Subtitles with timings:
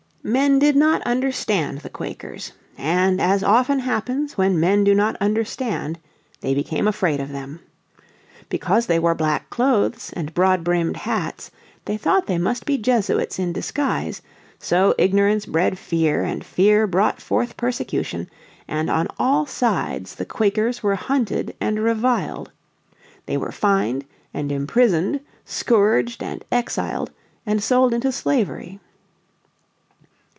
[0.23, 2.51] Men did not understand the Quakers.
[2.77, 5.97] And, as often happens when men do not understand,
[6.41, 7.59] they became afraid of them.
[8.47, 11.49] Because they wore black clothes and broad brimmed hats
[11.85, 14.21] they thought they must be Jesuits in disguise.
[14.59, 18.29] So ignorance bred fear, and fear brought forth persecution,
[18.67, 22.51] and on all sides the Quakers were hunted and reviled.
[23.25, 24.05] They were fined
[24.35, 27.09] and imprisoned scourged and exiled
[27.43, 28.79] and sold into slavery.